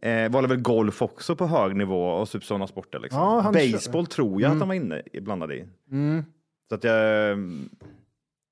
[0.02, 3.20] Eh, var det väl golf också på hög nivå och typ sådana sporter liksom.
[3.20, 4.52] Ja, han Baseball tror jag Mm.
[4.52, 5.64] att han var inne i, blandad i.
[5.90, 6.24] Mm.
[6.68, 7.38] Så att jag...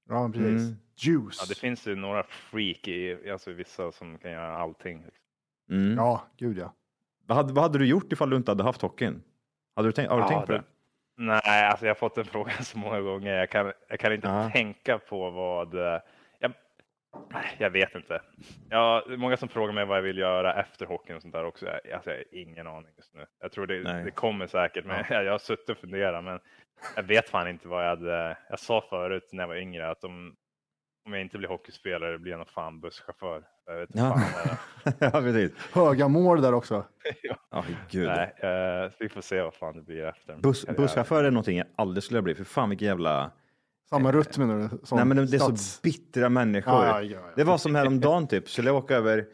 [0.09, 0.63] Ja, precis.
[0.63, 0.77] Mm.
[0.97, 1.39] Juice.
[1.41, 5.03] Ja, det finns ju några freak i, alltså vissa som kan göra allting.
[5.71, 5.97] Mm.
[5.97, 6.73] Ja, gud ja.
[7.29, 9.23] Vad, hade, vad hade du gjort ifall du inte hade haft hockeyn?
[9.77, 10.63] Hade du tänkt, har du Ja, tänkt på det?
[11.17, 13.35] Nej, alltså jag har fått den frågan så många gånger.
[13.35, 14.51] Jag kan, jag kan inte Ja.
[14.53, 15.75] tänka på vad...
[15.75, 16.01] eh,
[16.39, 16.53] Jag,
[17.59, 18.21] jag vet inte.
[18.71, 21.67] Ja, många som frågar mig vad jag vill göra efter hockeyn och sånt där också.
[21.67, 23.27] Jag, alltså, jag har ingen aning just nu.
[23.41, 26.25] Jag tror det, det kommer säkert, men jag har suttit och funderat.
[26.25, 26.41] Men
[26.97, 28.37] jag vet fan inte vad jag hade...
[28.49, 30.37] Jag sa förut när jag var yngre att om,
[31.09, 33.43] om jag inte blir hockeyspelare blir jag nog fan busschaufför.
[33.67, 34.21] Jag vet inte Ja.
[34.99, 35.53] ja, precis.
[35.73, 36.85] Höga mål där också.
[37.51, 38.07] Ja, gud.
[38.07, 40.33] Nej, eh, vi får se vad fan det blir efter.
[40.43, 40.75] Karriären.
[40.77, 42.35] busschaufför är någonting jag aldrig skulle bli.
[42.35, 43.31] För fan vilken jävla...
[43.91, 44.87] Samma rutt menar du?
[44.87, 46.73] Som Nej men det är så stats- bittra människor.
[46.85, 47.33] Ja, ja, ja.
[47.37, 48.49] Det var som häromdagen typ.
[48.51, 49.27] Skulle jag åka över,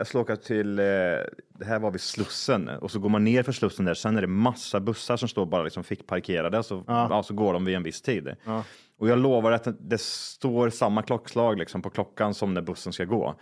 [0.00, 3.42] jag skulle åka till, eh, det här var vid Slussen och så går man ner
[3.42, 3.94] för Slussen där.
[3.94, 7.06] Sen är det massa bussar som står bara liksom fick parkerade så, Ja.
[7.10, 7.22] ja.
[7.22, 8.34] så går de vid en viss tid.
[8.44, 8.64] Ja.
[8.98, 13.04] Och jag lovar att det står samma klockslag liksom på klockan som när bussen ska
[13.04, 13.34] gå.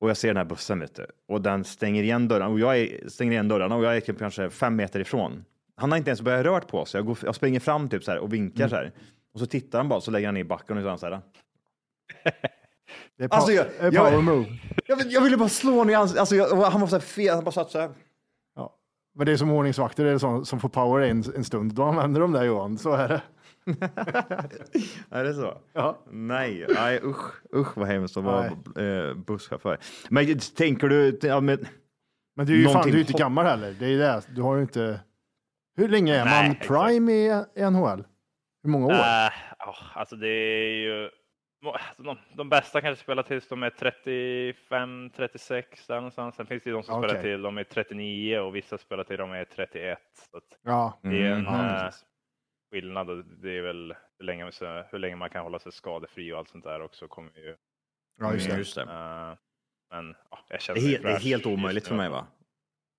[0.00, 1.06] Och jag ser den här bussen vet du.
[1.28, 4.18] Och den stänger igen dörrarna och jag är, stänger igen dörrarna och jag är typ
[4.18, 5.44] kanske fem meter ifrån.
[5.76, 6.98] Han har inte ens börjat rört på sig.
[6.98, 8.70] Jag, går, jag springer fram typ så här och vinkar Mm.
[8.70, 8.92] så här.
[9.34, 11.20] Och så tittar han bara så lägger han i backen och så så här.
[13.18, 14.46] Det är, Alltså, jag- power move.
[14.86, 16.20] Jag, vill- jag ville bara slå honom i ansiktet.
[16.20, 17.34] Alltså, jag, han var så här fel.
[17.34, 17.90] Han bara satt så här.
[18.56, 18.74] Ja.
[19.14, 21.74] Men det är som ordningsvakter är som, som får power en, en stund.
[21.74, 23.22] Då använder de det Johan, så är det.
[25.10, 25.58] Är det så?
[25.72, 25.98] Ja.
[26.10, 29.78] Nej, nej usch, usch vad hemskt att vara eh, busschaufför.
[30.10, 31.66] Men tänker du, ja, men,
[32.36, 33.76] Men du är ju fan, du är inte gammal heller.
[33.78, 34.22] Det är det.
[34.34, 35.00] Du har ju inte...
[35.76, 36.68] Hur länge är Nej, man exakt.
[36.68, 38.04] prime i, i NHL?
[38.62, 38.92] Hur många år?
[38.92, 38.98] Äh,
[39.58, 41.08] ja, alltså det är ju...
[41.64, 46.36] alltså De, de bästa kanske spelar tills de är 35, 36 där någonstans.
[46.36, 47.08] Sen finns det ju de som Okej.
[47.10, 49.98] spelar till de är 39 och vissa spelar till de är 31.
[50.30, 50.98] Så att ja.
[51.02, 51.92] det är en Mm, ja, eh,
[52.72, 56.32] skillnad och det är väl hur länge, så- hur länge man kan hålla sig skadefri
[56.32, 57.56] och allt sånt där också kommer ju.
[58.20, 58.50] ja, just det.
[58.52, 58.82] Mm, just det.
[58.82, 59.34] eh,
[59.90, 62.26] men ja, jag Det känner är, mig helt, det är helt omöjligt för mig va?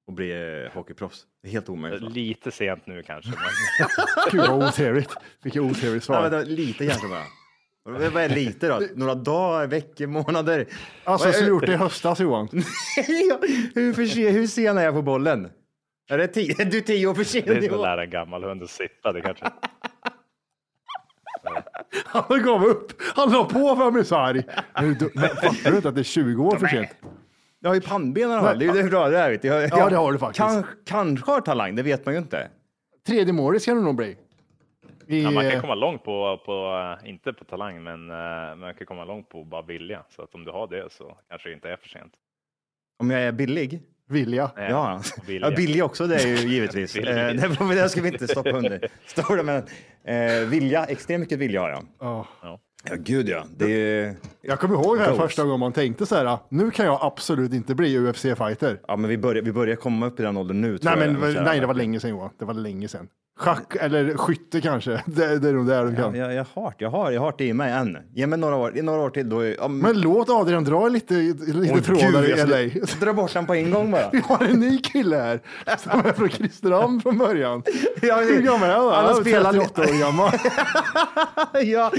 [0.08, 1.28] Att bli eh, hockeyproffs.
[1.42, 2.02] Det är helt omöjligt.
[2.02, 2.10] Va?
[2.10, 3.32] Lite sent nu kanske.
[3.32, 3.40] Men...
[4.32, 5.16] Gud vad otrevligt.
[5.44, 6.22] Vilket otrevligt Ja, svar.
[6.30, 7.24] vänta, lite kanske bara.
[7.88, 8.82] Vad är lite då?
[8.96, 10.66] Några dagar, veckor, månader?
[11.04, 12.48] Alltså, är- så gjort det i höstas Johan.
[13.76, 15.50] Hur, för sen, hur sen är jag på bollen?
[16.10, 16.66] Är det tio?
[16.66, 17.42] Du är tio år för sen.
[17.46, 19.12] Det är som att lära en gammal hund att sitta.
[19.14, 19.46] Det kanske...
[22.06, 23.02] Han gav upp.
[23.16, 24.44] Han la på för han blev så arg.
[25.00, 26.90] Du- Fattar du inte att det är 20 år för sent?
[27.60, 28.60] Jag har ju pannben i alla fall.
[28.60, 29.30] Det är ju det bra det är.
[29.32, 29.48] Vet du.
[29.48, 30.38] Jag, Ja, det har du faktiskt.
[30.38, 32.48] Kanske, kanske har talang, det vet man ju inte.
[33.08, 34.18] Tredje målet ska det nog bli.
[35.08, 38.56] I, Ja, man kan eh, komma långt på, på eh, inte på talang, men eh,
[38.56, 40.04] man kan komma långt på bara vilja.
[40.10, 42.14] Så att om du har det så kanske det inte är för sent.
[43.00, 43.82] Om jag är billig?
[44.10, 44.52] Vilja.
[44.56, 45.50] Nej, Ja, vilja.
[45.50, 46.94] ja billig också det är ju givetvis.
[46.94, 48.88] Det, vi- det ska vi inte stoppa under.
[49.06, 49.64] Står det, men
[50.04, 51.86] eh, vilja, extremt mycket vilja har jag.
[52.00, 52.28] Ja.
[52.90, 53.44] Ja, gud ja.
[53.58, 57.54] Det Jag kommer ihåg här första gången man tänkte så här, nu kan jag absolut
[57.54, 58.80] inte bli UFC-fighter.
[58.88, 60.78] ja, men vi börjar, vi börjar komma upp i den åldern nu.
[60.82, 61.14] Nej, jag.
[61.14, 62.30] men nej, det var länge sedan Johan.
[62.40, 63.08] Det var länge sedan.
[63.40, 64.92] Schack eller skytte kanske.
[65.06, 66.16] Det, det är nog där du Ja, kan.
[66.16, 67.98] jag, jag, har, jag, har, jag har det i mig än.
[68.16, 69.30] Ge mig några år, några år till.
[69.30, 72.86] Då, är- ja, Men låt Adrian dra lite, lite Åh, trådar gud, i jag LA.
[72.88, 74.10] ska Dra bort den på en gång bara.
[74.12, 75.40] Vi har en ny kille här
[75.78, 77.64] som är från Kristinehamn från början.
[78.02, 79.06] Ja, Hur gammal är han?
[79.06, 80.32] Han är spelat- 38 år gammal.
[81.64, 81.92] ja.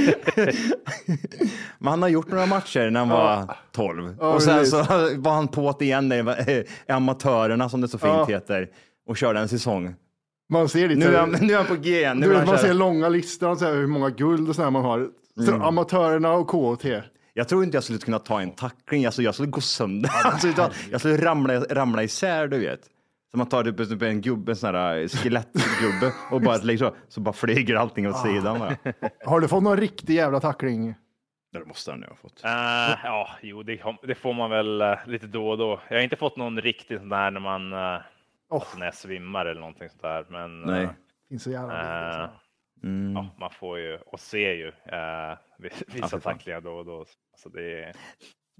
[1.78, 4.16] Men han har gjort några matcher när han var 12.
[4.20, 4.70] Ja, och sen precis.
[4.70, 4.82] så
[5.18, 8.24] var han på det igen i i amatörerna som det så fint Ja.
[8.24, 8.68] heter
[9.08, 9.94] och körde en säsong.
[10.52, 12.18] Man ser lite, Nu är han, nu är han på G igen.
[12.18, 15.08] Nu du man ser långa listor, så här, hur många guld och sådär man har.
[15.44, 15.62] Så Mm.
[15.62, 16.84] Amatörerna och KT.
[17.34, 19.06] Jag tror inte jag skulle kunna ta en tackling.
[19.06, 20.10] Alltså, jag skulle gå sönder.
[20.24, 20.48] Alltså,
[20.90, 22.80] jag skulle ramla, ramla isär, du vet.
[23.30, 27.20] Så man tar typ en gubbe, en sån här skelettgubbe och bara lägger så, så
[27.20, 28.58] bara flyger allting åt sidan.
[28.58, 28.76] Bara.
[29.24, 30.94] Har du fått någon riktig jävla tackling?
[31.52, 32.44] Det måste han ju ha fått.
[32.44, 32.50] Eh,
[33.04, 35.80] ja, jo, det, det får man väl eh, lite då och då.
[35.88, 38.00] Jag har inte fått någon riktigt sån där när man uh,
[38.76, 40.26] när jag svimmar eller någonting sånt där.
[40.28, 40.82] Men Nej.
[40.84, 40.90] eh,
[41.28, 41.80] Finns så jävla
[42.14, 42.30] eh, mycket,
[42.84, 43.12] Mm.
[43.12, 45.36] ja, man får ju och ser ju uh,
[45.86, 46.20] vissa fan.
[46.20, 47.04] tacklingar då och då.
[47.36, 47.92] Så det är,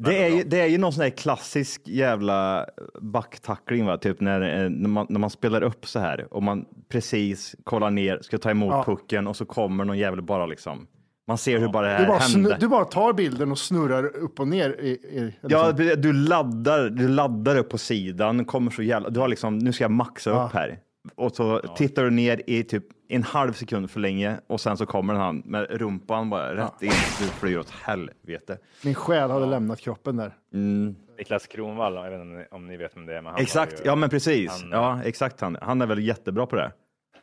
[0.01, 2.67] Det är, ju, det är ju någon sån här klassisk jävla
[3.01, 3.99] backtackling, va?
[3.99, 7.91] typ när, eh, när, man, när man spelar upp så här och man precis kollar
[7.91, 8.85] ner, ska ta emot Ja.
[8.85, 10.87] pucken och så kommer någon jävel bara liksom.
[11.29, 12.51] Man ser hur bara det Du här bara, händer.
[12.51, 14.81] snu, du bara tar bilden och snurrar upp och ner.
[14.81, 15.87] I, i, Ja, liksom.
[15.87, 19.73] du, du laddar, du laddar upp på sidan, kommer så jävla, du har liksom, nu
[19.73, 20.79] ska jag maxa upp här.
[21.15, 24.87] Och så tittar du ner i typ en halv sekund för länge och sen så
[24.87, 26.89] kommer han med rumpan bara rätt in.
[27.21, 28.59] Du flyger åt helvete.
[28.85, 30.35] Min själ hade lämnat kroppen där.
[30.55, 30.97] Mm.
[31.19, 33.23] Niklas Kronwall, jag vet inte om ni vet vem det är.
[33.23, 34.51] Men han Exakt, ju, ja men precis.
[34.51, 35.59] han- ja, exakt han.
[35.63, 36.73] Han är väl jättebra på det.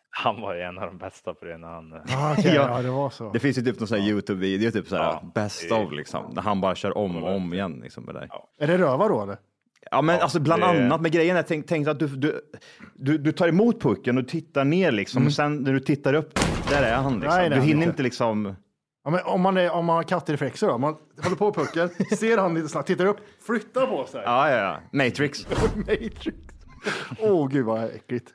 [0.10, 1.94] Han var ju en av de bästa på det när han...
[2.10, 2.82] Ah, okej, ja.
[2.82, 3.32] det var så.
[3.32, 6.42] Det finns ju typ någon sån här Youtube-video, typ såhär Ja, best of liksom, när
[6.42, 8.28] han bara kör om och om igen liksom med det.
[8.30, 8.48] Ja.
[8.60, 9.38] Är det röva då eller?
[9.92, 12.42] Men alltså bland det- annat med grejen, jag tänkte tänk att du, du,
[12.94, 16.40] du, du tar emot pucken och tittar ner liksom och sen när du tittar upp,
[16.70, 17.38] där är han liksom.
[17.38, 17.90] Nej, är du hinner inte.
[17.90, 18.56] inte liksom,
[19.04, 20.78] Ja, men om, man är, om man har kattreflexer då?
[20.78, 23.18] Man håller på pucken, ser han lite snabbt, tittar upp,
[23.48, 24.22] flyttar på sig.
[24.26, 25.48] ja ja ja, Matrix.
[25.76, 26.38] Matrix.
[27.20, 28.30] Åh oh, gud vad äckligt.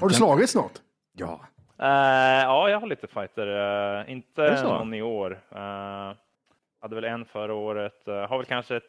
[0.00, 0.82] Har du slagits något?
[1.12, 1.40] Ja.
[1.80, 3.46] Eh, ja, jag har lite fighter.
[3.46, 5.30] Är inte någon i år.
[5.32, 6.16] Uh,
[6.80, 8.02] hade väl en förra året.
[8.08, 8.80] Uh, har väl kanske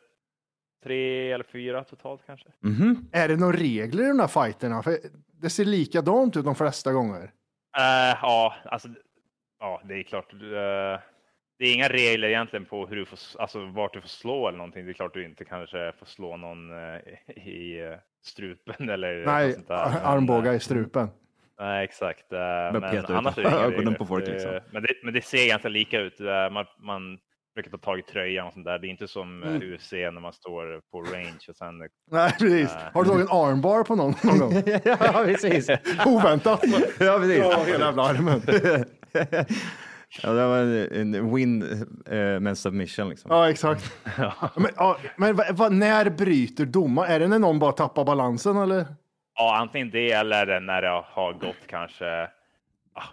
[0.84, 2.48] tre eller fyra totalt kanske.
[2.64, 3.10] Mhm.
[3.12, 4.84] Är det några regler i de här fighterna?
[4.84, 4.98] För
[5.42, 7.24] det ser likadant ut de flesta gånger.
[7.78, 8.88] Eh, ja, alltså.
[9.60, 10.34] Ja, det är klart.
[10.34, 10.40] eh,
[11.60, 14.58] det är inga regler egentligen på hur du får, alltså vart du får slå eller
[14.58, 14.86] någonting.
[14.86, 16.98] Det är klart du inte kanske får slå någon eh,
[17.38, 17.80] i
[18.24, 19.90] strupen eller Nej, sånt där.
[19.90, 21.08] Men, armbågar eh, i strupen.
[21.60, 22.26] Nej, exakt.
[22.32, 24.60] Men ut annars är det ögonen på folk, liksom.
[24.72, 26.20] Men det, men det ser ganska lika ut.
[26.52, 27.20] Man, man
[27.62, 28.80] brukar ta tag i tröjan och sånt där.
[28.80, 29.56] Det är inte som Mm.
[29.56, 29.74] mm.
[29.74, 31.78] UFC när man står på range och sen...
[32.12, 32.76] Nej, precis.
[32.76, 32.92] Nej.
[32.94, 34.64] Har du tagit en armbar på någon, någon gång?
[34.84, 35.70] ja precis.
[36.06, 36.64] Oväntat.
[37.00, 37.38] Ja precis.
[37.38, 38.42] Ja, hela jävla armen.
[40.24, 41.64] Ja, det var en, en win
[42.10, 43.32] eh, med submission liksom.
[43.32, 43.94] Ja, exakt.
[44.56, 47.12] Men, ja, men vad, vad, när bryter domaren?
[47.12, 48.86] Är det när någon bara tappar balansen eller?
[49.36, 52.28] Ja, antingen det eller när det har gått kanske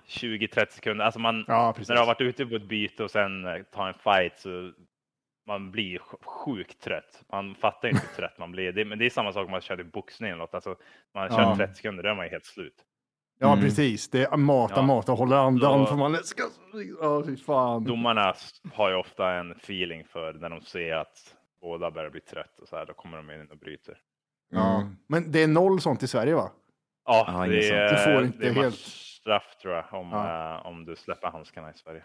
[0.09, 1.05] 20-30 sekunder.
[1.05, 3.89] Alltså man, Ja, när du har varit ute på ett byte och sen eh, tar
[3.89, 4.73] en fight så
[5.47, 7.23] man blir sj- sjukt trött.
[7.33, 8.73] Man fattar inte hur trött man blir.
[8.73, 10.55] Det, men det är samma sak om man kör i boxning eller något.
[10.55, 10.77] Alltså,
[11.15, 11.57] man kör Ja.
[11.57, 12.75] 30 sekunder, då är man ju helt slut.
[13.39, 14.11] Ja, precis.
[14.11, 14.83] Det är mata, Ja.
[14.83, 16.43] mata, håller andan Så- för man ska...
[17.27, 17.85] Fy fan.
[17.85, 18.35] Domarna
[18.73, 22.69] har ju ofta en feeling för när de ser att båda börjar bli trött och
[22.69, 23.99] så här, då kommer de in och bryter.
[24.51, 24.89] Ja.
[25.09, 26.51] Men det är noll sånt i Sverige va?
[27.07, 27.75] Ja, Ja, det, sånt.
[27.81, 28.75] är, Du får inte det är helt-
[29.27, 30.57] straff tror jag om, Ja.
[30.57, 32.05] eh, om du släpper handskarna i Sverige.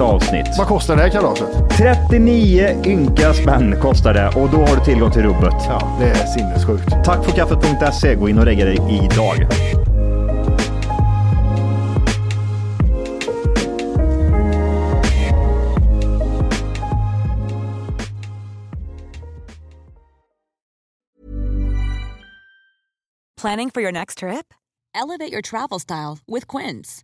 [0.01, 0.47] avsnitt.
[0.57, 1.47] Vad kostar det här kalaset?
[1.77, 5.53] 39 ynka spänn kostar det och då har du tillgång till rubbet.
[5.67, 7.05] Ja, det är sinnessjukt.
[7.05, 8.15] Tack för kaffet.se.
[8.15, 9.47] Gå in och regga dig idag.
[23.41, 24.53] Planning for your next trip?
[24.93, 27.03] Elevate your travel style with Quince.